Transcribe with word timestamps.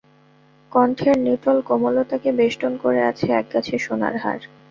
কণ্ঠের 0.71 1.15
নিটোল 1.19 1.57
কোমলতাকে 1.61 2.29
বেষ্টন 2.39 2.73
করে 2.83 3.01
আছে 3.09 3.25
একগাছি 3.31 3.75
সোনার 3.77 4.15
হার। 4.17 4.39